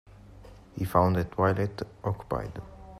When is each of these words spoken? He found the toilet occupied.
He 0.75 0.83
found 0.83 1.15
the 1.15 1.25
toilet 1.25 1.83
occupied. 2.03 2.59